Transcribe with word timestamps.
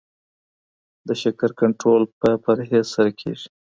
د 1.07 1.09
شکر 1.21 1.49
کنټرول 1.59 2.03
په 2.19 2.29
پرهیز 2.43 2.85
سره 2.95 3.11
کیږي. 3.19 3.47